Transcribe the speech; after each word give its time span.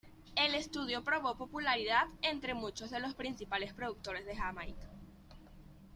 El 0.35 0.55
estudio 0.55 1.03
probó 1.03 1.35
popularidad 1.37 2.07
entre 2.23 2.55
muchos 2.55 2.89
de 2.89 2.99
los 2.99 3.13
principales 3.13 3.71
productores 3.71 4.25
de 4.25 4.35
Jamaica. 4.35 4.89